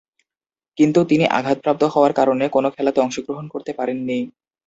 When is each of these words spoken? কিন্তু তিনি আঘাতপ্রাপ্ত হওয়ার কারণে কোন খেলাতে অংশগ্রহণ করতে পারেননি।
কিন্তু 0.77 0.99
তিনি 1.09 1.25
আঘাতপ্রাপ্ত 1.37 1.83
হওয়ার 1.93 2.13
কারণে 2.19 2.45
কোন 2.55 2.65
খেলাতে 2.75 2.99
অংশগ্রহণ 3.01 3.45
করতে 3.53 3.71
পারেননি। 3.79 4.19